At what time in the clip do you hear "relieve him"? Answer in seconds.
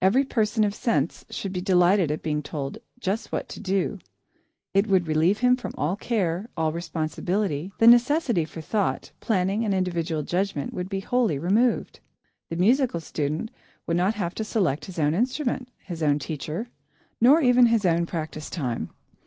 5.06-5.54